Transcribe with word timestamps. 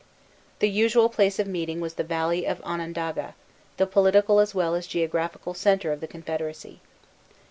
The 0.57 0.67
usual 0.67 1.09
place 1.09 1.37
of 1.37 1.45
meeting 1.45 1.79
was 1.79 1.93
the 1.93 2.03
valley 2.03 2.47
of 2.47 2.59
Onondaga, 2.63 3.35
the 3.77 3.85
political 3.85 4.39
as 4.39 4.55
well 4.55 4.73
as 4.73 4.87
geographical 4.87 5.53
centre 5.53 5.91
of 5.91 5.99
the 6.01 6.07
confederacy. 6.07 6.81